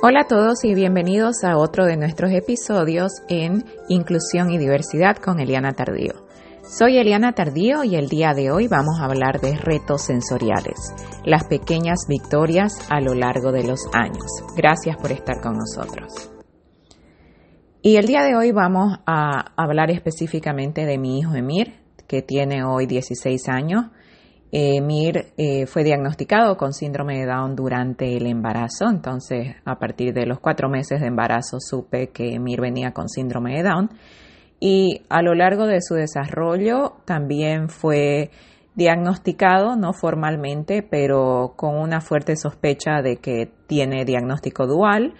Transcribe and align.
Hola 0.00 0.20
a 0.20 0.28
todos 0.28 0.64
y 0.64 0.74
bienvenidos 0.74 1.42
a 1.42 1.56
otro 1.56 1.84
de 1.84 1.96
nuestros 1.96 2.30
episodios 2.30 3.10
en 3.28 3.64
Inclusión 3.88 4.50
y 4.50 4.58
Diversidad 4.58 5.16
con 5.16 5.40
Eliana 5.40 5.72
Tardío. 5.72 6.28
Soy 6.62 6.98
Eliana 6.98 7.32
Tardío 7.32 7.82
y 7.82 7.96
el 7.96 8.08
día 8.08 8.34
de 8.34 8.52
hoy 8.52 8.68
vamos 8.68 9.00
a 9.00 9.06
hablar 9.06 9.40
de 9.40 9.56
retos 9.56 10.02
sensoriales, 10.02 10.94
las 11.24 11.44
pequeñas 11.44 12.00
victorias 12.08 12.86
a 12.90 13.00
lo 13.00 13.14
largo 13.14 13.50
de 13.50 13.64
los 13.64 13.88
años. 13.92 14.26
Gracias 14.56 14.96
por 14.98 15.10
estar 15.10 15.40
con 15.40 15.56
nosotros. 15.56 16.30
Y 17.82 17.96
el 17.96 18.06
día 18.06 18.22
de 18.22 18.36
hoy 18.36 18.52
vamos 18.52 18.98
a 19.06 19.52
hablar 19.56 19.90
específicamente 19.90 20.84
de 20.84 20.98
mi 20.98 21.18
hijo 21.18 21.34
Emir, 21.34 21.74
que 22.06 22.22
tiene 22.22 22.64
hoy 22.64 22.86
16 22.86 23.48
años 23.48 23.86
eh, 24.50 24.80
Mir 24.80 25.32
eh, 25.36 25.66
fue 25.66 25.84
diagnosticado 25.84 26.56
con 26.56 26.72
síndrome 26.72 27.18
de 27.18 27.26
Down 27.26 27.54
durante 27.54 28.16
el 28.16 28.26
embarazo, 28.26 28.88
entonces 28.88 29.56
a 29.64 29.78
partir 29.78 30.14
de 30.14 30.26
los 30.26 30.40
cuatro 30.40 30.68
meses 30.68 31.00
de 31.00 31.06
embarazo 31.06 31.58
supe 31.60 32.08
que 32.08 32.38
Mir 32.38 32.60
venía 32.60 32.92
con 32.92 33.08
síndrome 33.08 33.56
de 33.56 33.62
Down. 33.62 33.90
Y 34.60 35.02
a 35.08 35.22
lo 35.22 35.34
largo 35.34 35.66
de 35.66 35.80
su 35.80 35.94
desarrollo 35.94 36.96
también 37.04 37.68
fue 37.68 38.30
diagnosticado, 38.74 39.76
no 39.76 39.92
formalmente, 39.92 40.82
pero 40.82 41.54
con 41.56 41.76
una 41.76 42.00
fuerte 42.00 42.36
sospecha 42.36 43.02
de 43.02 43.16
que 43.16 43.50
tiene 43.66 44.04
diagnóstico 44.04 44.66
dual 44.66 45.14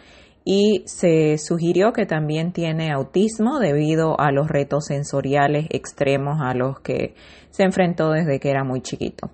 y 0.51 0.83
se 0.87 1.37
sugirió 1.37 1.93
que 1.93 2.07
también 2.07 2.53
tiene 2.53 2.91
autismo 2.91 3.59
debido 3.59 4.19
a 4.19 4.33
los 4.33 4.49
retos 4.49 4.87
sensoriales 4.87 5.67
extremos 5.69 6.39
a 6.41 6.55
los 6.55 6.81
que 6.81 7.15
se 7.51 7.65
enfrentó 7.65 8.13
desde 8.13 8.41
que 8.41 8.49
era 8.49 8.65
muy 8.65 8.81
chiquito. 8.81 9.29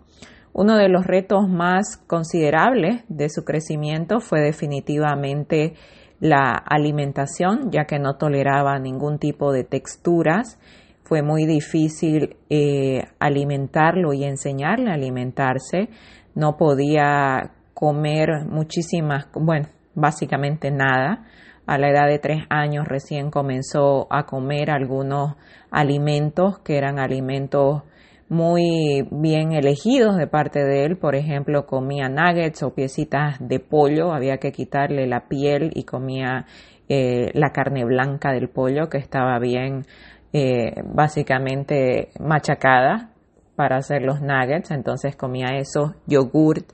Uno 0.52 0.76
de 0.76 0.88
los 0.88 1.06
retos 1.06 1.48
más 1.48 1.98
considerables 2.08 3.04
de 3.06 3.28
su 3.28 3.44
crecimiento 3.44 4.18
fue 4.18 4.40
definitivamente 4.40 5.74
la 6.18 6.50
alimentación, 6.50 7.70
ya 7.70 7.84
que 7.84 8.00
no 8.00 8.16
toleraba 8.16 8.76
ningún 8.80 9.20
tipo 9.20 9.52
de 9.52 9.62
texturas. 9.62 10.58
Fue 11.04 11.22
muy 11.22 11.46
difícil 11.46 12.38
eh, 12.50 13.04
alimentarlo 13.20 14.14
y 14.14 14.24
enseñarle 14.24 14.90
a 14.90 14.94
alimentarse. 14.94 15.90
No 16.34 16.56
podía 16.56 17.52
comer 17.72 18.46
muchísimas, 18.48 19.28
bueno, 19.34 19.68
básicamente 19.94 20.70
nada. 20.70 21.24
A 21.66 21.78
la 21.78 21.88
edad 21.88 22.06
de 22.06 22.18
tres 22.18 22.44
años 22.50 22.86
recién 22.86 23.30
comenzó 23.30 24.06
a 24.10 24.26
comer 24.26 24.70
algunos 24.70 25.36
alimentos 25.70 26.58
que 26.58 26.76
eran 26.76 26.98
alimentos 26.98 27.82
muy 28.28 29.06
bien 29.10 29.52
elegidos 29.52 30.16
de 30.16 30.26
parte 30.26 30.64
de 30.64 30.84
él. 30.84 30.96
Por 30.98 31.14
ejemplo, 31.14 31.66
comía 31.66 32.08
nuggets 32.08 32.62
o 32.62 32.74
piecitas 32.74 33.36
de 33.40 33.60
pollo, 33.60 34.12
había 34.12 34.38
que 34.38 34.52
quitarle 34.52 35.06
la 35.06 35.28
piel 35.28 35.70
y 35.74 35.84
comía 35.84 36.46
eh, 36.88 37.30
la 37.32 37.50
carne 37.50 37.84
blanca 37.84 38.32
del 38.32 38.48
pollo 38.48 38.88
que 38.90 38.98
estaba 38.98 39.38
bien 39.38 39.86
eh, 40.32 40.82
básicamente 40.84 42.10
machacada 42.20 43.10
para 43.56 43.76
hacer 43.76 44.02
los 44.02 44.20
nuggets. 44.20 44.70
Entonces 44.70 45.16
comía 45.16 45.56
eso, 45.56 45.94
yogurt 46.06 46.72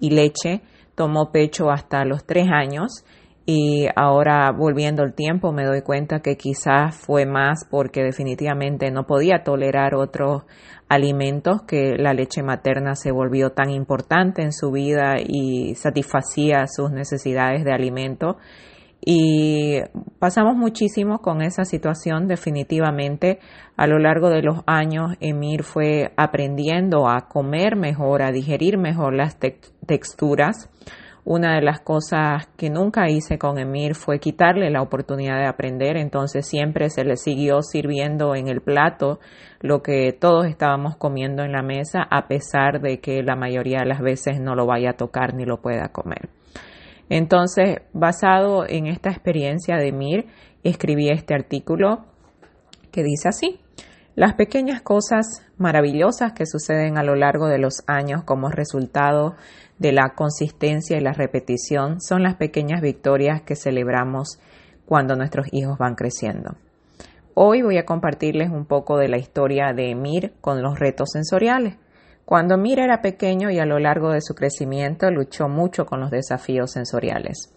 y 0.00 0.10
leche 0.10 0.62
tomó 0.94 1.32
pecho 1.32 1.70
hasta 1.70 2.04
los 2.04 2.24
tres 2.24 2.48
años 2.50 3.04
y 3.44 3.86
ahora 3.96 4.52
volviendo 4.52 5.02
el 5.02 5.14
tiempo 5.14 5.52
me 5.52 5.64
doy 5.64 5.82
cuenta 5.82 6.20
que 6.20 6.36
quizás 6.36 6.96
fue 6.96 7.26
más 7.26 7.66
porque 7.68 8.02
definitivamente 8.02 8.90
no 8.90 9.04
podía 9.04 9.42
tolerar 9.42 9.94
otros 9.94 10.44
alimentos 10.88 11.62
que 11.66 11.96
la 11.96 12.12
leche 12.12 12.42
materna 12.42 12.94
se 12.94 13.10
volvió 13.10 13.50
tan 13.50 13.70
importante 13.70 14.42
en 14.42 14.52
su 14.52 14.70
vida 14.70 15.16
y 15.18 15.74
satisfacía 15.74 16.66
sus 16.68 16.92
necesidades 16.92 17.64
de 17.64 17.72
alimento 17.72 18.36
y 19.04 19.80
pasamos 20.20 20.56
muchísimo 20.56 21.18
con 21.18 21.42
esa 21.42 21.64
situación 21.64 22.28
definitivamente. 22.28 23.40
A 23.76 23.88
lo 23.88 23.98
largo 23.98 24.30
de 24.30 24.42
los 24.42 24.60
años 24.66 25.16
Emir 25.18 25.64
fue 25.64 26.12
aprendiendo 26.16 27.08
a 27.08 27.28
comer 27.28 27.74
mejor 27.74 28.22
a 28.22 28.30
digerir 28.30 28.78
mejor 28.78 29.14
las 29.14 29.38
texturas. 29.86 30.70
Una 31.24 31.54
de 31.54 31.62
las 31.62 31.80
cosas 31.80 32.48
que 32.56 32.70
nunca 32.70 33.08
hice 33.08 33.38
con 33.38 33.58
Emir 33.58 33.94
fue 33.94 34.18
quitarle 34.18 34.70
la 34.70 34.82
oportunidad 34.82 35.38
de 35.38 35.46
aprender, 35.46 35.96
entonces 35.96 36.46
siempre 36.46 36.90
se 36.90 37.04
le 37.04 37.16
siguió 37.16 37.62
sirviendo 37.62 38.34
en 38.34 38.48
el 38.48 38.60
plato 38.60 39.20
lo 39.60 39.82
que 39.82 40.12
todos 40.12 40.46
estábamos 40.46 40.96
comiendo 40.96 41.44
en 41.44 41.52
la 41.52 41.62
mesa, 41.62 42.02
a 42.08 42.26
pesar 42.26 42.80
de 42.80 43.00
que 43.00 43.22
la 43.22 43.36
mayoría 43.36 43.80
de 43.80 43.86
las 43.86 44.00
veces 44.00 44.40
no 44.40 44.56
lo 44.56 44.66
vaya 44.66 44.90
a 44.90 44.96
tocar 44.96 45.34
ni 45.34 45.44
lo 45.44 45.60
pueda 45.60 45.88
comer. 45.88 46.28
Entonces, 47.14 47.82
basado 47.92 48.66
en 48.66 48.86
esta 48.86 49.10
experiencia 49.10 49.76
de 49.76 49.88
Emir, 49.88 50.28
escribí 50.62 51.10
este 51.10 51.34
artículo 51.34 52.06
que 52.90 53.02
dice 53.02 53.28
así. 53.28 53.60
Las 54.14 54.32
pequeñas 54.32 54.80
cosas 54.80 55.42
maravillosas 55.58 56.32
que 56.32 56.46
suceden 56.46 56.96
a 56.96 57.02
lo 57.02 57.14
largo 57.14 57.48
de 57.48 57.58
los 57.58 57.82
años 57.86 58.24
como 58.24 58.48
resultado 58.48 59.34
de 59.78 59.92
la 59.92 60.14
consistencia 60.14 60.96
y 60.96 61.02
la 61.02 61.12
repetición 61.12 62.00
son 62.00 62.22
las 62.22 62.36
pequeñas 62.36 62.80
victorias 62.80 63.42
que 63.42 63.56
celebramos 63.56 64.40
cuando 64.86 65.14
nuestros 65.14 65.48
hijos 65.52 65.76
van 65.76 65.96
creciendo. 65.96 66.56
Hoy 67.34 67.60
voy 67.60 67.76
a 67.76 67.84
compartirles 67.84 68.48
un 68.48 68.64
poco 68.64 68.96
de 68.96 69.08
la 69.08 69.18
historia 69.18 69.74
de 69.74 69.90
Emir 69.90 70.32
con 70.40 70.62
los 70.62 70.78
retos 70.78 71.10
sensoriales. 71.12 71.76
Cuando 72.32 72.54
Emir 72.54 72.80
era 72.80 73.02
pequeño 73.02 73.50
y 73.50 73.58
a 73.58 73.66
lo 73.66 73.78
largo 73.78 74.10
de 74.10 74.22
su 74.22 74.34
crecimiento 74.34 75.10
luchó 75.10 75.50
mucho 75.50 75.84
con 75.84 76.00
los 76.00 76.10
desafíos 76.10 76.70
sensoriales. 76.70 77.52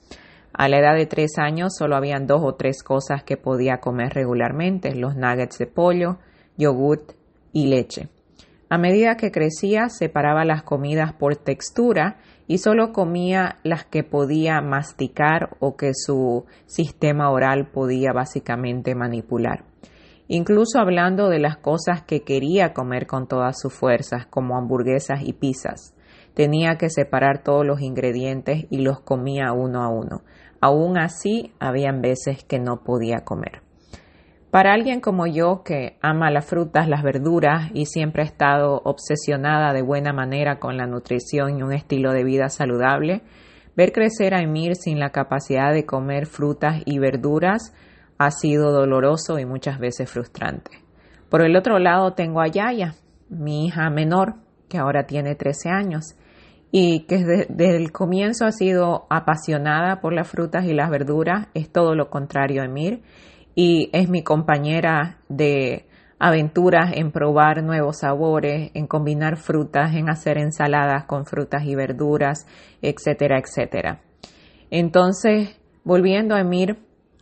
A 0.52 0.68
la 0.68 0.80
edad 0.80 0.96
de 0.96 1.06
tres 1.06 1.38
años 1.38 1.78
solo 1.78 1.96
habían 1.96 2.28
dos 2.28 2.42
o 2.44 2.56
tres 2.56 2.84
cosas 2.84 3.24
que 3.24 3.38
podía 3.38 3.78
comer 3.78 4.12
regularmente, 4.14 4.94
los 4.94 5.16
nuggets 5.16 5.60
de 5.60 5.68
pollo, 5.68 6.18
yogurt 6.58 7.14
y 7.54 7.68
leche. 7.68 8.10
A 8.68 8.78
medida 8.78 9.16
que 9.16 9.32
crecía, 9.32 9.88
separaba 9.88 10.44
las 10.44 10.64
comidas 10.64 11.14
por 11.14 11.38
textura 11.38 12.18
y 12.46 12.58
solo 12.58 12.92
comía 12.92 13.60
las 13.64 13.86
que 13.86 14.04
podía 14.04 14.60
masticar 14.60 15.56
o 15.62 15.78
que 15.78 15.92
su 15.94 16.48
sistema 16.66 17.32
oral 17.32 17.72
podía 17.72 18.12
básicamente 18.12 18.94
manipular. 18.94 19.64
Incluso 20.28 20.80
hablando 20.80 21.30
de 21.30 21.40
las 21.40 21.58
cosas 21.58 22.02
que 22.02 22.24
quería 22.24 22.74
comer 22.74 23.06
con 23.06 23.28
todas 23.28 23.60
sus 23.60 23.74
fuerzas, 23.74 24.26
como 24.26 24.58
hamburguesas 24.58 25.22
y 25.24 25.34
pizzas. 25.34 25.96
Tenía 26.34 26.78
que 26.78 26.90
separar 26.90 27.44
todos 27.44 27.66
los 27.66 27.82
ingredientes 27.82 28.66
y 28.70 28.80
los 28.80 29.00
comía 29.00 29.54
uno 29.54 29.84
a 29.84 29.90
uno. 29.90 30.24
Aún 30.62 30.98
así, 30.98 31.54
habían 31.60 32.02
veces 32.02 32.44
que 32.44 32.60
no 32.60 32.84
podía 32.84 33.20
comer. 33.24 33.62
Para 34.50 34.74
alguien 34.74 35.02
como 35.02 35.28
yo 35.28 35.64
que 35.64 35.98
ama 36.02 36.32
las 36.32 36.46
frutas, 36.46 36.88
las 36.88 37.04
verduras 37.04 37.70
y 37.74 37.86
siempre 37.86 38.24
ha 38.24 38.26
estado 38.26 38.82
obsesionada 38.86 39.74
de 39.74 39.82
buena 39.82 40.14
manera 40.14 40.60
con 40.60 40.78
la 40.78 40.88
nutrición 40.88 41.60
y 41.60 41.62
un 41.62 41.74
estilo 41.74 42.14
de 42.14 42.24
vida 42.24 42.48
saludable, 42.50 43.22
ver 43.76 43.92
crecer 43.92 44.34
a 44.34 44.42
Emir 44.42 44.76
sin 44.76 44.98
la 44.98 45.10
capacidad 45.10 45.74
de 45.74 45.86
comer 45.86 46.26
frutas 46.26 46.82
y 46.86 47.00
verduras 47.00 47.74
ha 48.18 48.32
sido 48.32 48.72
doloroso 48.72 49.40
y 49.40 49.46
muchas 49.46 49.80
veces 49.80 50.10
frustrante. 50.10 50.72
Por 51.30 51.42
el 51.42 51.56
otro 51.56 51.80
lado 51.80 52.14
tengo 52.14 52.42
a 52.42 52.48
Yaya, 52.48 52.96
mi 53.30 53.66
hija 53.66 53.90
menor, 53.90 54.36
que 54.70 54.78
ahora 54.78 55.06
tiene 55.06 55.36
13 55.36 55.70
años 55.70 56.16
y 56.72 57.06
que 57.06 57.24
desde, 57.24 57.76
el 57.76 57.92
comienzo 57.92 58.46
ha 58.46 58.52
sido 58.52 59.06
apasionada 59.10 60.02
por 60.02 60.14
las 60.14 60.28
frutas 60.28 60.66
y 60.66 60.74
las 60.74 60.90
verduras, 60.90 61.48
es 61.54 61.72
todo 61.72 61.96
lo 61.96 62.10
contrario 62.10 62.62
a 62.62 62.66
Emir 62.66 63.02
y 63.56 63.90
es 63.94 64.10
mi 64.10 64.24
compañera 64.24 65.20
de 65.30 65.88
aventuras 66.20 66.92
en 66.96 67.12
probar 67.12 67.64
nuevos 67.64 68.00
sabores, 68.00 68.72
en 68.74 68.88
combinar 68.88 69.38
frutas, 69.38 69.96
en 69.96 70.10
hacer 70.10 70.38
ensaladas 70.38 71.06
con 71.06 71.26
frutas 71.26 71.64
y 71.66 71.76
verduras, 71.76 72.46
etcétera, 72.82 73.40
etcétera. 73.40 74.02
Entonces, 74.72 75.60
volviendo 75.84 76.36
a 76.36 76.42
Emir, 76.42 76.78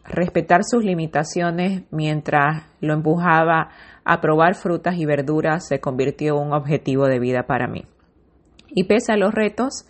respetar 0.06 0.62
sus 0.64 0.84
limitaciones 0.84 1.84
mientras 1.92 2.64
lo 2.82 2.94
empujaba 2.94 3.70
a 4.04 4.22
probar 4.22 4.56
frutas 4.56 4.96
y 4.98 5.06
verduras 5.06 5.68
se 5.68 5.80
convirtió 5.80 6.36
en 6.36 6.48
un 6.48 6.54
objetivo 6.54 7.08
de 7.08 7.20
vida 7.20 7.44
para 7.44 7.68
mí. 7.68 7.86
Y 8.70 8.86
pese 8.86 9.14
a 9.14 9.18
los 9.18 9.34
retos, 9.34 9.86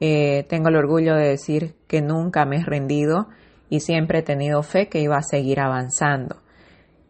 eh, 0.00 0.44
tengo 0.48 0.68
el 0.68 0.76
orgullo 0.76 1.14
de 1.16 1.28
decir 1.28 1.74
que 1.88 2.02
nunca 2.02 2.44
me 2.44 2.56
he 2.56 2.64
rendido 2.64 3.28
y 3.68 3.80
siempre 3.80 4.20
he 4.20 4.22
tenido 4.22 4.62
fe 4.62 4.88
que 4.88 5.00
iba 5.00 5.16
a 5.16 5.22
seguir 5.22 5.60
avanzando. 5.60 6.36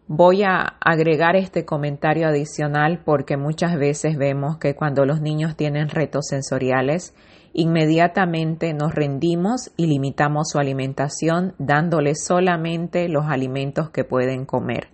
Voy 0.09 0.45
a 0.45 0.77
agregar 0.81 1.35
este 1.35 1.65
comentario 1.65 2.29
adicional 2.29 3.03
porque 3.05 3.37
muchas 3.37 3.77
veces 3.77 4.17
vemos 4.17 4.57
que 4.59 4.77
cuando 4.77 5.05
los 5.05 5.21
niños 5.21 5.57
tienen 5.57 5.89
retos 5.89 6.29
sensoriales, 6.29 7.13
inmediatamente 7.59 8.75
nos 8.75 8.95
rendimos 8.95 9.73
y 9.79 9.87
limitamos 9.87 10.51
su 10.51 10.59
alimentación 10.59 11.55
dándoles 11.59 12.23
solamente 12.25 13.09
los 13.09 13.25
alimentos 13.27 13.89
que 13.89 14.05
pueden 14.05 14.45
comer. 14.45 14.89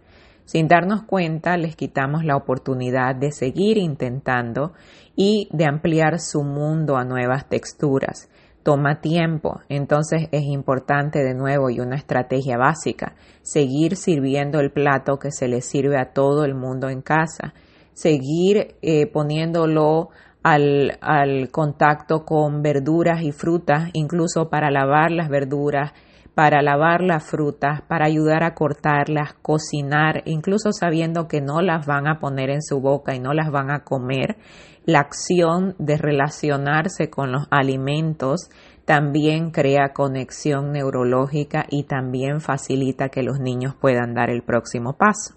Sin 0.45 0.69
darnos 0.69 1.03
cuenta, 1.03 1.57
les 1.57 1.75
quitamos 1.75 2.25
la 2.25 2.37
oportunidad 2.37 3.17
de 3.17 3.33
seguir 3.33 3.79
intentando 3.79 4.75
y 5.17 5.49
de 5.53 5.67
ampliar 5.67 6.21
su 6.21 6.45
mundo 6.45 6.97
a 6.97 7.05
nuevas 7.05 7.49
texturas 7.49 8.29
toma 8.63 9.01
tiempo, 9.01 9.61
entonces 9.69 10.29
es 10.31 10.45
importante 10.45 11.23
de 11.25 11.35
nuevo 11.35 11.71
y 11.71 11.81
una 11.81 11.97
estrategia 11.97 12.57
básica, 12.57 13.17
seguir 13.43 13.97
sirviendo 13.97 14.61
el 14.61 14.71
plato 14.71 15.19
que 15.19 15.33
se 15.33 15.49
le 15.49 15.63
sirve 15.63 15.99
a 15.99 16.13
todo 16.13 16.45
el 16.45 16.55
mundo 16.55 16.89
en 16.89 17.03
casa, 17.03 17.55
seguir 17.93 18.77
eh, 18.83 19.07
poniéndolo 19.07 20.11
al, 20.43 20.99
al 21.01 21.51
contacto 21.51 22.25
con 22.25 22.63
verduras 22.63 23.23
y 23.23 23.33
frutas, 23.33 23.91
incluso 23.93 24.49
para 24.51 24.71
lavar 24.71 25.11
las 25.11 25.29
verduras, 25.29 25.93
para 26.35 26.63
lavar 26.63 27.03
las 27.03 27.25
frutas, 27.25 27.83
para 27.83 28.07
ayudar 28.07 28.43
a 28.43 28.55
cortarlas, 28.55 29.35
cocinar, 29.43 30.23
incluso 30.25 30.73
sabiendo 30.73 31.29
que 31.29 31.41
no 31.41 31.61
las 31.61 31.87
van 31.87 32.07
a 32.07 32.19
poner 32.19 32.51
en 32.51 32.63
su 32.63 32.81
boca 32.81 33.15
y 33.15 33.21
no 33.21 33.35
las 33.35 33.51
van 33.51 33.71
a 33.71 33.85
comer. 33.85 34.37
La 34.85 35.01
acción 35.01 35.77
de 35.79 35.97
relacionarse 35.97 37.11
con 37.11 37.33
los 37.33 37.47
alimentos 37.51 38.49
también 38.85 39.51
crea 39.51 39.93
conexión 39.93 40.73
neurológica 40.73 41.67
y 41.71 41.85
también 41.85 42.41
facilita 42.41 43.11
que 43.11 43.23
los 43.23 43.39
niños 43.39 43.75
puedan 43.75 44.15
dar 44.15 44.31
el 44.31 44.43
próximo 44.43 44.97
paso. 44.97 45.35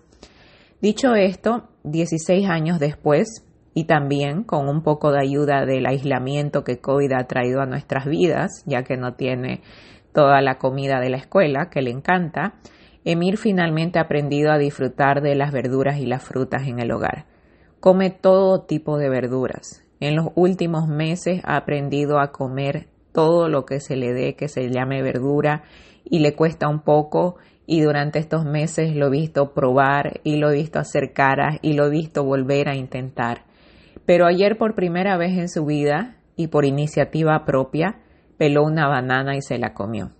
Dicho 0.82 1.14
esto, 1.14 1.68
16 1.84 2.50
años 2.50 2.80
después, 2.80 3.46
y 3.76 3.84
también 3.84 4.44
con 4.44 4.70
un 4.70 4.82
poco 4.82 5.12
de 5.12 5.20
ayuda 5.20 5.66
del 5.66 5.86
aislamiento 5.86 6.64
que 6.64 6.80
COVID 6.80 7.12
ha 7.12 7.28
traído 7.28 7.62
a 7.62 7.66
nuestras 7.66 8.06
vidas, 8.06 8.64
ya 8.66 8.84
que 8.84 8.96
no 8.96 9.16
tiene 9.16 9.62
toda 10.14 10.42
la 10.42 10.58
comida 10.58 11.02
de 11.02 11.10
la 11.10 11.18
escuela, 11.18 11.70
que 11.70 11.82
le 11.82 11.92
encanta, 11.92 12.56
Emir 13.04 13.38
finalmente 13.38 14.00
ha 14.00 14.04
aprendido 14.04 14.52
a 14.52 14.58
disfrutar 14.58 15.22
de 15.22 15.36
las 15.36 15.52
verduras 15.52 16.00
y 16.00 16.06
las 16.06 16.24
frutas 16.24 16.68
en 16.68 16.80
el 16.80 16.92
hogar. 16.92 17.26
Come 17.82 18.10
todo 18.10 18.62
tipo 18.62 18.98
de 18.98 19.10
verduras. 19.10 19.84
En 20.00 20.16
los 20.16 20.30
últimos 20.36 20.88
meses 20.88 21.42
ha 21.44 21.58
aprendido 21.58 22.20
a 22.20 22.32
comer 22.32 22.88
todo 23.12 23.50
lo 23.50 23.66
que 23.66 23.82
se 23.82 23.98
le 23.98 24.14
dé 24.14 24.36
que 24.36 24.48
se 24.48 24.70
llame 24.70 25.04
verdura 25.04 25.64
y 26.04 26.20
le 26.20 26.34
cuesta 26.34 26.70
un 26.70 26.80
poco 26.80 27.36
y 27.68 27.82
durante 27.82 28.20
estos 28.20 28.46
meses 28.46 28.96
lo 28.96 29.08
he 29.08 29.12
visto 29.12 29.54
probar 29.54 30.22
y 30.24 30.38
lo 30.38 30.50
he 30.50 30.56
visto 30.56 30.80
hacer 30.80 31.14
caras 31.14 31.60
y 31.62 31.74
lo 31.74 31.86
he 31.88 31.90
visto 31.90 32.24
volver 32.24 32.70
a 32.70 32.76
intentar. 32.76 33.44
Pero 34.06 34.26
ayer 34.26 34.58
por 34.58 34.76
primera 34.76 35.18
vez 35.18 35.38
en 35.38 35.50
su 35.50 35.66
vida 35.66 36.18
y 36.36 36.48
por 36.48 36.66
iniciativa 36.66 37.46
propia 37.46 38.02
peló 38.38 38.64
una 38.64 38.88
banana 38.88 39.36
y 39.36 39.42
se 39.42 39.58
la 39.58 39.74
comió. 39.74 40.12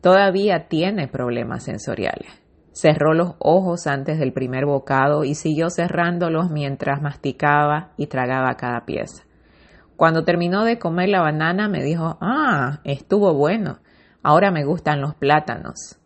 Todavía 0.00 0.68
tiene 0.68 1.08
problemas 1.08 1.64
sensoriales. 1.64 2.30
Cerró 2.72 3.12
los 3.14 3.34
ojos 3.40 3.88
antes 3.88 4.20
del 4.20 4.32
primer 4.32 4.64
bocado 4.64 5.24
y 5.24 5.34
siguió 5.34 5.68
cerrándolos 5.68 6.50
mientras 6.50 7.02
masticaba 7.02 7.92
y 7.96 8.06
tragaba 8.06 8.56
cada 8.56 8.84
pieza. 8.84 9.24
Cuando 9.96 10.22
terminó 10.22 10.64
de 10.64 10.78
comer 10.78 11.08
la 11.08 11.22
banana 11.22 11.68
me 11.68 11.82
dijo, 11.82 12.18
ah, 12.20 12.78
estuvo 12.84 13.34
bueno, 13.34 13.80
ahora 14.22 14.52
me 14.52 14.64
gustan 14.64 15.00
los 15.00 15.16
plátanos. 15.16 15.98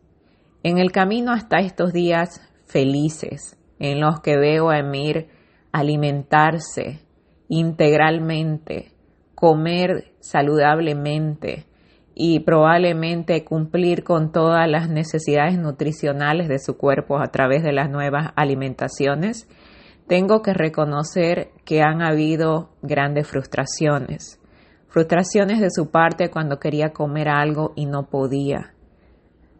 En 0.62 0.78
el 0.78 0.92
camino 0.92 1.32
hasta 1.32 1.58
estos 1.58 1.92
días 1.92 2.40
felices, 2.64 3.58
en 3.78 4.00
los 4.00 4.20
que 4.20 4.38
veo 4.38 4.70
a 4.70 4.78
Emir 4.78 5.28
alimentarse 5.72 7.00
integralmente, 7.48 8.92
comer 9.34 10.12
saludablemente 10.20 11.66
y 12.14 12.40
probablemente 12.40 13.44
cumplir 13.44 14.04
con 14.04 14.32
todas 14.32 14.68
las 14.68 14.88
necesidades 14.88 15.58
nutricionales 15.58 16.48
de 16.48 16.58
su 16.58 16.76
cuerpo 16.76 17.18
a 17.18 17.28
través 17.28 17.62
de 17.62 17.72
las 17.72 17.90
nuevas 17.90 18.32
alimentaciones, 18.36 19.48
tengo 20.06 20.42
que 20.42 20.52
reconocer 20.52 21.50
que 21.64 21.80
han 21.80 22.02
habido 22.02 22.70
grandes 22.82 23.26
frustraciones. 23.28 24.40
Frustraciones 24.88 25.60
de 25.60 25.70
su 25.70 25.90
parte 25.90 26.30
cuando 26.30 26.58
quería 26.58 26.92
comer 26.92 27.28
algo 27.28 27.72
y 27.76 27.86
no 27.86 28.10
podía. 28.10 28.74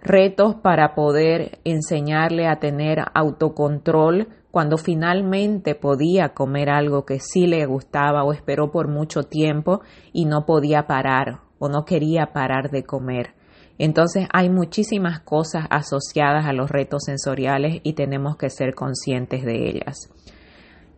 Retos 0.03 0.57
para 0.57 0.95
poder 0.95 1.61
enseñarle 1.65 2.49
a 2.49 2.57
tener 2.57 2.99
autocontrol 3.15 4.29
cuando 4.53 4.77
finalmente 4.77 5.75
podía 5.75 6.35
comer 6.35 6.69
algo 6.69 7.07
que 7.07 7.21
sí 7.21 7.47
le 7.47 7.65
gustaba 7.65 8.23
o 8.23 8.35
esperó 8.35 8.71
por 8.71 8.87
mucho 8.87 9.23
tiempo 9.23 9.81
y 10.13 10.27
no 10.27 10.45
podía 10.45 10.87
parar 10.87 11.41
o 11.59 11.71
no 11.71 11.87
quería 11.87 12.33
parar 12.35 12.71
de 12.71 12.85
comer. 12.85 13.31
Entonces 13.79 14.29
hay 14.31 14.51
muchísimas 14.51 15.21
cosas 15.21 15.65
asociadas 15.71 16.45
a 16.45 16.53
los 16.53 16.71
retos 16.71 17.05
sensoriales 17.07 17.81
y 17.83 17.95
tenemos 17.95 18.37
que 18.37 18.51
ser 18.51 18.75
conscientes 18.75 19.43
de 19.43 19.71
ellas. 19.71 20.11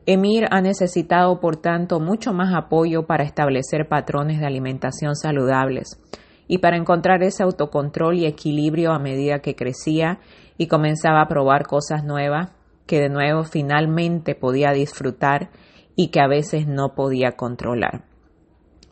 Emir 0.05 0.47
ha 0.51 0.61
necesitado, 0.61 1.39
por 1.39 1.57
tanto, 1.57 2.01
mucho 2.01 2.33
más 2.33 2.53
apoyo 2.55 3.07
para 3.07 3.23
establecer 3.23 3.89
patrones 3.89 4.41
de 4.41 4.47
alimentación 4.47 5.15
saludables 5.15 6.01
y 6.49 6.59
para 6.59 6.77
encontrar 6.77 7.23
ese 7.23 7.45
autocontrol 7.45 8.17
y 8.17 8.27
equilibrio 8.27 8.91
a 8.91 8.99
medida 8.99 9.39
que 9.39 9.55
crecía 9.55 10.19
y 10.59 10.67
comenzaba 10.67 11.23
a 11.23 11.29
probar 11.29 11.69
cosas 11.69 12.03
nuevas 12.03 12.51
que 12.87 13.01
de 13.01 13.09
nuevo 13.09 13.45
finalmente 13.45 14.35
podía 14.35 14.73
disfrutar 14.73 15.51
y 15.97 16.09
que 16.09 16.21
a 16.21 16.29
veces 16.29 16.67
no 16.67 16.95
podía 16.95 17.33
controlar. 17.33 18.05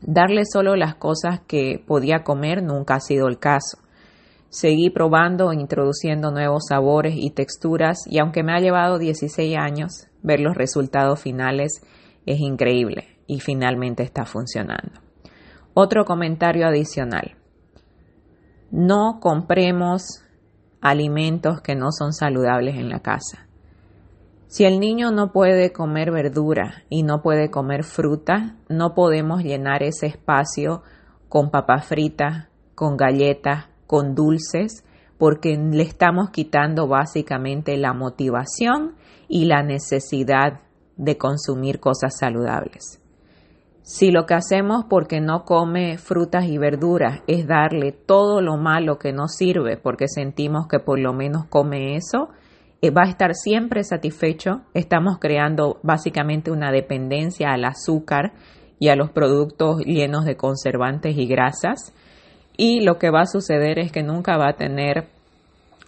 Darle 0.00 0.42
solo 0.44 0.74
las 0.76 0.96
cosas 0.96 1.40
que 1.46 1.82
podía 1.86 2.24
comer 2.24 2.62
nunca 2.62 2.96
ha 2.96 3.00
sido 3.00 3.28
el 3.28 3.38
caso. 3.38 3.78
Seguí 4.48 4.90
probando 4.90 5.52
e 5.52 5.54
introduciendo 5.54 6.30
nuevos 6.30 6.64
sabores 6.68 7.14
y 7.16 7.30
texturas 7.30 7.98
y 8.06 8.18
aunque 8.18 8.42
me 8.42 8.52
ha 8.52 8.60
llevado 8.60 8.98
16 8.98 9.56
años, 9.56 10.08
ver 10.22 10.40
los 10.40 10.56
resultados 10.56 11.20
finales 11.20 11.80
es 12.26 12.40
increíble 12.40 13.18
y 13.26 13.40
finalmente 13.40 14.02
está 14.02 14.24
funcionando. 14.24 15.00
Otro 15.74 16.04
comentario 16.04 16.66
adicional. 16.66 17.36
No 18.70 19.20
compremos 19.20 20.22
alimentos 20.80 21.60
que 21.62 21.74
no 21.74 21.92
son 21.92 22.12
saludables 22.12 22.76
en 22.76 22.88
la 22.90 23.00
casa. 23.00 23.46
Si 24.52 24.66
el 24.66 24.80
niño 24.80 25.12
no 25.12 25.32
puede 25.32 25.72
comer 25.72 26.10
verdura 26.10 26.84
y 26.90 27.04
no 27.04 27.22
puede 27.22 27.50
comer 27.50 27.84
fruta, 27.84 28.56
no 28.68 28.92
podemos 28.92 29.42
llenar 29.42 29.82
ese 29.82 30.04
espacio 30.04 30.82
con 31.30 31.50
papas 31.50 31.86
fritas, 31.86 32.48
con 32.74 32.98
galletas, 32.98 33.70
con 33.86 34.14
dulces, 34.14 34.84
porque 35.16 35.56
le 35.56 35.82
estamos 35.82 36.28
quitando 36.28 36.86
básicamente 36.86 37.78
la 37.78 37.94
motivación 37.94 38.96
y 39.26 39.46
la 39.46 39.62
necesidad 39.62 40.60
de 40.98 41.16
consumir 41.16 41.80
cosas 41.80 42.18
saludables. 42.18 43.00
Si 43.80 44.10
lo 44.10 44.26
que 44.26 44.34
hacemos 44.34 44.84
porque 44.84 45.22
no 45.22 45.46
come 45.46 45.96
frutas 45.96 46.44
y 46.44 46.58
verduras 46.58 47.22
es 47.26 47.46
darle 47.46 47.92
todo 47.92 48.42
lo 48.42 48.58
malo 48.58 48.98
que 48.98 49.14
no 49.14 49.28
sirve 49.28 49.78
porque 49.78 50.08
sentimos 50.08 50.66
que 50.68 50.78
por 50.78 50.98
lo 50.98 51.14
menos 51.14 51.46
come 51.46 51.96
eso, 51.96 52.28
va 52.90 53.02
a 53.04 53.08
estar 53.08 53.34
siempre 53.34 53.84
satisfecho. 53.84 54.62
Estamos 54.74 55.18
creando 55.20 55.78
básicamente 55.82 56.50
una 56.50 56.72
dependencia 56.72 57.52
al 57.52 57.64
azúcar 57.64 58.32
y 58.78 58.88
a 58.88 58.96
los 58.96 59.10
productos 59.10 59.84
llenos 59.84 60.24
de 60.24 60.36
conservantes 60.36 61.16
y 61.16 61.26
grasas. 61.26 61.94
Y 62.56 62.80
lo 62.80 62.98
que 62.98 63.10
va 63.10 63.20
a 63.20 63.26
suceder 63.26 63.78
es 63.78 63.92
que 63.92 64.02
nunca 64.02 64.36
va 64.36 64.48
a 64.48 64.56
tener 64.56 65.08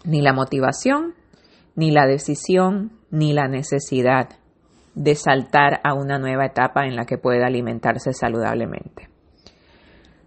ni 0.05 0.23
la 0.23 0.33
motivación, 0.33 1.15
ni 1.75 1.91
la 1.91 2.07
decisión, 2.07 2.93
ni 3.11 3.33
la 3.33 3.49
necesidad 3.49 4.29
de 4.95 5.17
saltar 5.17 5.81
a 5.83 5.95
una 5.95 6.19
nueva 6.19 6.47
etapa 6.47 6.87
en 6.87 6.95
la 6.95 7.05
que 7.05 7.19
pueda 7.19 7.47
alimentarse 7.47 8.13
saludablemente. 8.13 9.09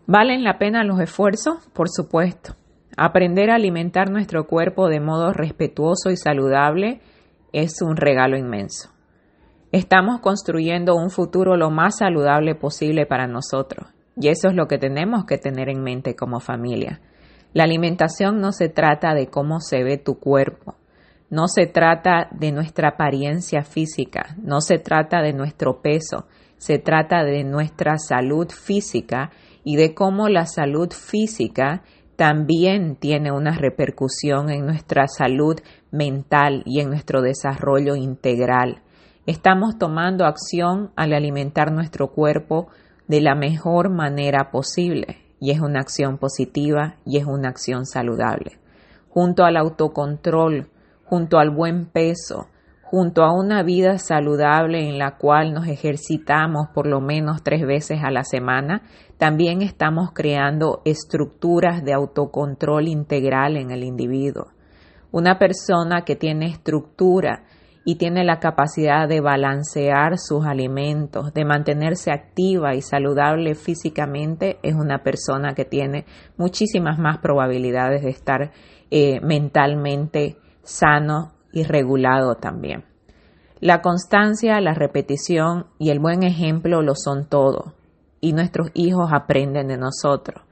¿Valen 0.06 0.44
la 0.44 0.58
pena 0.58 0.84
los 0.84 1.00
esfuerzos? 1.00 1.70
Por 1.74 1.90
supuesto. 1.90 2.56
Aprender 3.00 3.52
a 3.52 3.56
alimentar 3.56 4.10
nuestro 4.10 4.48
cuerpo 4.48 4.88
de 4.88 5.00
modo 5.00 5.32
respetuoso 5.32 6.10
y 6.10 6.18
saludable 6.18 7.00
es 7.54 7.84
un 7.84 7.96
regalo 7.96 8.38
inmenso. 8.38 8.90
Estamos 9.72 10.20
construyendo 10.20 10.96
un 10.96 11.12
futuro 11.12 11.58
lo 11.58 11.70
más 11.70 11.98
saludable 12.00 12.56
posible 12.56 13.06
para 13.06 13.28
nosotros 13.28 13.88
y 14.16 14.30
eso 14.30 14.48
es 14.48 14.56
lo 14.56 14.68
que 14.68 14.80
tenemos 14.80 15.26
que 15.26 15.38
tener 15.38 15.70
en 15.70 15.84
mente 15.84 16.16
como 16.16 16.40
familia. 16.40 17.00
La 17.54 17.66
alimentación 17.66 18.42
no 18.42 18.52
se 18.52 18.68
trata 18.68 19.14
de 19.14 19.28
cómo 19.28 19.60
se 19.60 19.84
ve 19.84 20.00
tu 20.00 20.20
cuerpo, 20.20 20.74
no 21.30 21.48
se 21.48 21.68
trata 21.68 22.30
de 22.32 22.52
nuestra 22.52 22.90
apariencia 22.90 23.62
física, 23.62 24.36
no 24.42 24.60
se 24.60 24.80
trata 24.80 25.22
de 25.22 25.34
nuestro 25.34 25.84
peso, 25.84 26.26
se 26.58 26.80
trata 26.80 27.24
de 27.24 27.44
nuestra 27.44 28.00
salud 28.00 28.50
física 28.50 29.30
y 29.64 29.76
de 29.76 29.94
cómo 29.94 30.30
la 30.30 30.46
salud 30.46 30.92
física 30.92 31.84
también 32.18 32.96
tiene 32.96 33.32
una 33.32 33.56
repercusión 33.56 34.50
en 34.50 34.66
nuestra 34.66 35.08
salud 35.08 35.56
mental 35.92 36.64
y 36.66 36.82
en 36.82 36.90
nuestro 36.90 37.22
desarrollo 37.22 37.96
integral. 37.96 38.82
Estamos 39.28 39.78
tomando 39.78 40.26
acción 40.26 40.92
al 40.96 41.14
alimentar 41.14 41.72
nuestro 41.72 42.08
cuerpo 42.08 42.70
de 43.08 43.22
la 43.22 43.36
mejor 43.36 43.92
manera 43.92 44.50
posible 44.50 45.20
y 45.40 45.52
es 45.52 45.60
una 45.60 45.80
acción 45.80 46.18
positiva 46.18 46.96
y 47.06 47.18
es 47.18 47.26
una 47.26 47.50
acción 47.50 47.86
saludable. 47.86 48.58
Junto 49.10 49.44
al 49.44 49.56
autocontrol, 49.56 50.72
junto 51.06 51.38
al 51.38 51.52
buen 51.52 51.86
peso, 51.86 52.48
junto 52.90 53.24
a 53.24 53.34
una 53.34 53.64
vida 53.64 53.98
saludable 53.98 54.88
en 54.88 54.98
la 54.98 55.18
cual 55.18 55.54
nos 55.54 55.68
ejercitamos 55.68 56.70
por 56.74 56.88
lo 56.88 57.02
menos 57.02 57.44
tres 57.44 57.66
veces 57.66 58.00
a 58.02 58.12
la 58.12 58.24
semana, 58.24 58.84
también 59.18 59.62
estamos 59.62 60.12
creando 60.14 60.82
estructuras 60.86 61.84
de 61.84 61.94
autocontrol 61.94 62.88
integral 62.88 63.58
en 63.58 63.72
el 63.72 63.84
individuo. 63.84 64.48
Una 65.12 65.38
persona 65.38 66.04
que 66.06 66.16
tiene 66.16 66.46
estructura 66.46 67.44
y 67.84 67.96
tiene 67.96 68.24
la 68.24 68.40
capacidad 68.40 69.08
de 69.08 69.20
balancear 69.20 70.18
sus 70.18 70.46
alimentos, 70.46 71.34
de 71.34 71.46
mantenerse 71.46 72.12
activa 72.12 72.74
y 72.74 72.82
saludable 72.82 73.56
físicamente, 73.56 74.60
es 74.64 74.76
una 74.76 75.04
persona 75.04 75.54
que 75.56 75.66
tiene 75.66 76.06
muchísimas 76.38 77.00
más 77.00 77.18
probabilidades 77.20 78.04
de 78.04 78.10
estar 78.10 78.52
eh, 78.92 79.20
mentalmente 79.22 80.38
sano 80.64 81.37
y 81.52 81.64
regulado 81.64 82.36
también. 82.36 82.86
La 83.60 83.82
constancia, 83.82 84.62
la 84.62 84.74
repetición 84.74 85.68
y 85.80 85.90
el 85.90 86.00
buen 86.00 86.24
ejemplo 86.24 86.82
lo 86.82 86.94
son 86.96 87.26
todo, 87.28 87.74
y 88.22 88.34
nuestros 88.34 88.70
hijos 88.74 89.10
aprenden 89.12 89.68
de 89.68 89.78
nosotros. 89.78 90.44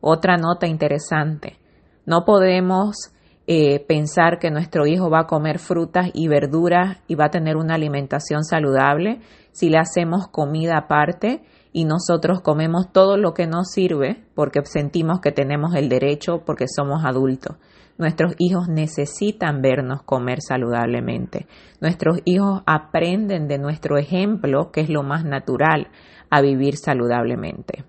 Otra 0.00 0.36
nota 0.36 0.66
interesante, 0.66 1.58
no 2.06 2.24
podemos 2.24 3.12
eh, 3.46 3.84
pensar 3.86 4.38
que 4.38 4.50
nuestro 4.50 4.86
hijo 4.86 5.08
va 5.08 5.20
a 5.20 5.26
comer 5.26 5.58
frutas 5.58 6.10
y 6.12 6.28
verduras 6.28 6.98
y 7.06 7.14
va 7.14 7.26
a 7.26 7.30
tener 7.30 7.56
una 7.56 7.76
alimentación 7.76 8.44
saludable 8.44 9.20
si 9.52 9.70
le 9.70 9.78
hacemos 9.78 10.28
comida 10.28 10.76
aparte 10.76 11.42
y 11.72 11.84
nosotros 11.84 12.42
comemos 12.42 12.92
todo 12.92 13.16
lo 13.16 13.32
que 13.34 13.46
nos 13.46 13.70
sirve 13.70 14.24
porque 14.34 14.60
sentimos 14.64 15.20
que 15.20 15.32
tenemos 15.32 15.74
el 15.74 15.88
derecho 15.88 16.42
porque 16.44 16.66
somos 16.68 17.04
adultos. 17.04 17.56
Nuestros 17.98 18.34
hijos 18.38 18.68
necesitan 18.68 19.60
vernos 19.60 20.04
comer 20.04 20.40
saludablemente. 20.40 21.46
Nuestros 21.80 22.20
hijos 22.24 22.62
aprenden 22.64 23.48
de 23.48 23.58
nuestro 23.58 23.98
ejemplo, 23.98 24.70
que 24.70 24.82
es 24.82 24.88
lo 24.88 25.02
más 25.02 25.24
natural, 25.24 25.88
a 26.30 26.40
vivir 26.40 26.76
saludablemente. 26.76 27.84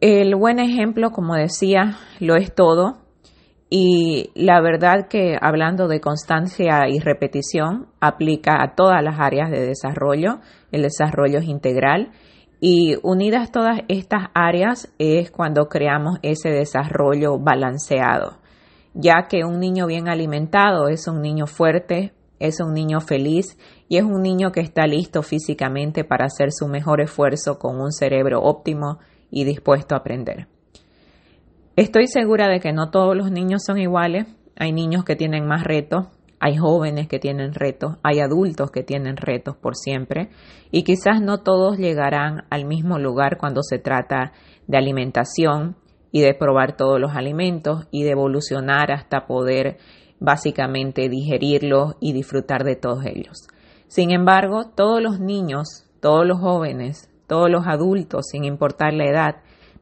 El 0.00 0.34
buen 0.34 0.58
ejemplo, 0.58 1.12
como 1.12 1.36
decía, 1.36 1.98
lo 2.18 2.34
es 2.34 2.52
todo. 2.52 2.98
Y 3.70 4.30
la 4.34 4.60
verdad 4.60 5.06
que 5.08 5.38
hablando 5.40 5.86
de 5.86 6.00
constancia 6.00 6.88
y 6.88 6.98
repetición, 6.98 7.86
aplica 8.00 8.60
a 8.60 8.74
todas 8.74 9.02
las 9.04 9.20
áreas 9.20 9.50
de 9.52 9.64
desarrollo. 9.64 10.40
El 10.72 10.82
desarrollo 10.82 11.38
es 11.38 11.44
integral 11.44 12.10
y 12.64 12.94
unidas 13.02 13.50
todas 13.50 13.80
estas 13.88 14.28
áreas 14.34 14.88
es 15.00 15.32
cuando 15.32 15.66
creamos 15.66 16.20
ese 16.22 16.48
desarrollo 16.50 17.36
balanceado, 17.40 18.38
ya 18.94 19.26
que 19.28 19.44
un 19.44 19.58
niño 19.58 19.88
bien 19.88 20.08
alimentado 20.08 20.86
es 20.86 21.08
un 21.08 21.22
niño 21.22 21.48
fuerte, 21.48 22.12
es 22.38 22.60
un 22.60 22.72
niño 22.72 23.00
feliz 23.00 23.58
y 23.88 23.96
es 23.96 24.04
un 24.04 24.22
niño 24.22 24.52
que 24.52 24.60
está 24.60 24.86
listo 24.86 25.24
físicamente 25.24 26.04
para 26.04 26.26
hacer 26.26 26.52
su 26.52 26.68
mejor 26.68 27.00
esfuerzo 27.00 27.58
con 27.58 27.80
un 27.80 27.90
cerebro 27.90 28.40
óptimo 28.40 29.00
y 29.28 29.42
dispuesto 29.42 29.96
a 29.96 29.98
aprender. 29.98 30.46
Estoy 31.74 32.06
segura 32.06 32.46
de 32.46 32.60
que 32.60 32.72
no 32.72 32.92
todos 32.92 33.16
los 33.16 33.32
niños 33.32 33.64
son 33.66 33.78
iguales, 33.78 34.26
hay 34.56 34.70
niños 34.70 35.04
que 35.04 35.16
tienen 35.16 35.48
más 35.48 35.64
retos, 35.64 36.06
hay 36.44 36.56
jóvenes 36.56 37.06
que 37.06 37.20
tienen 37.20 37.54
retos, 37.54 37.98
hay 38.02 38.18
adultos 38.18 38.72
que 38.72 38.82
tienen 38.82 39.16
retos 39.16 39.54
por 39.56 39.76
siempre 39.76 40.28
y 40.72 40.82
quizás 40.82 41.22
no 41.22 41.38
todos 41.38 41.78
llegarán 41.78 42.46
al 42.50 42.64
mismo 42.64 42.98
lugar 42.98 43.38
cuando 43.38 43.62
se 43.62 43.78
trata 43.78 44.32
de 44.66 44.76
alimentación 44.76 45.76
y 46.10 46.20
de 46.20 46.34
probar 46.34 46.76
todos 46.76 46.98
los 46.98 47.14
alimentos 47.14 47.86
y 47.92 48.02
de 48.02 48.10
evolucionar 48.10 48.90
hasta 48.90 49.28
poder 49.28 49.76
básicamente 50.18 51.08
digerirlos 51.08 51.94
y 52.00 52.12
disfrutar 52.12 52.64
de 52.64 52.74
todos 52.74 53.06
ellos. 53.06 53.46
Sin 53.86 54.10
embargo, 54.10 54.64
todos 54.74 55.00
los 55.00 55.20
niños, 55.20 55.84
todos 56.00 56.26
los 56.26 56.40
jóvenes, 56.40 57.08
todos 57.28 57.50
los 57.50 57.68
adultos, 57.68 58.26
sin 58.32 58.42
importar 58.42 58.94
la 58.94 59.04
edad, 59.04 59.36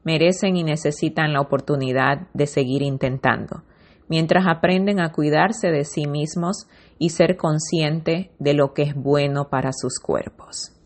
merecen 0.05 0.59
y 0.59 0.63
necesitan 0.63 1.33
la 1.33 1.41
oportunidad 1.41 2.29
de 2.35 2.47
seguir 2.47 2.83
intentando 2.83 3.63
mientras 4.11 4.45
aprenden 4.47 5.01
a 5.01 5.13
cuidarse 5.13 5.69
de 5.69 5.85
sí 5.85 6.07
mismos 6.07 6.67
y 6.99 7.11
ser 7.11 7.39
consciente 7.39 8.33
de 8.39 8.53
lo 8.53 8.75
que 8.75 8.83
es 8.83 8.95
bueno 8.95 9.49
para 9.49 9.73
sus 9.73 9.99
cuerpos. 9.99 10.77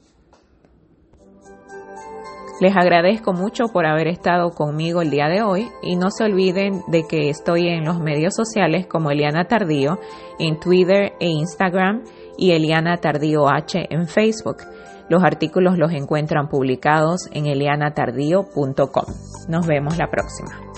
Les 2.60 2.76
agradezco 2.76 3.32
mucho 3.32 3.64
por 3.72 3.84
haber 3.84 4.06
estado 4.06 4.50
conmigo 4.50 5.02
el 5.02 5.10
día 5.10 5.26
de 5.26 5.42
hoy 5.42 5.68
y 5.82 5.96
no 5.96 6.10
se 6.10 6.22
olviden 6.22 6.82
de 6.86 7.02
que 7.02 7.28
estoy 7.28 7.68
en 7.68 7.84
los 7.84 7.98
medios 7.98 8.34
sociales 8.36 8.86
como 8.86 9.10
Eliana 9.10 9.48
Tardío 9.48 9.98
en 10.38 10.60
Twitter 10.60 11.14
e 11.18 11.26
Instagram 11.26 12.04
y 12.38 12.52
Eliana 12.52 12.98
Tardío 12.98 13.48
H 13.48 13.86
en 13.90 14.06
Facebook. 14.06 14.58
Los 15.08 15.24
artículos 15.24 15.78
los 15.78 15.92
encuentran 15.92 16.48
publicados 16.48 17.28
en 17.32 17.46
elianatardío.com. 17.46 19.04
Nos 19.48 19.66
vemos 19.66 19.98
la 19.98 20.08
próxima. 20.10 20.73